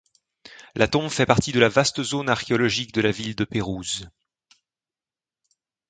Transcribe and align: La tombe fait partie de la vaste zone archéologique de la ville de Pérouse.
La 0.73 0.87
tombe 0.87 1.11
fait 1.11 1.27
partie 1.27 1.51
de 1.51 1.59
la 1.59 1.69
vaste 1.69 2.01
zone 2.01 2.27
archéologique 2.27 2.91
de 2.91 3.01
la 3.01 3.11
ville 3.11 3.35
de 3.35 3.43
Pérouse. 3.43 4.09